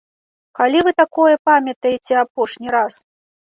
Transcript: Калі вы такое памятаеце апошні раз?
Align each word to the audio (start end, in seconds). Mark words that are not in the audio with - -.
Калі 0.59 0.79
вы 0.87 0.91
такое 1.01 1.35
памятаеце 1.51 2.13
апошні 2.25 2.67
раз? 2.81 2.93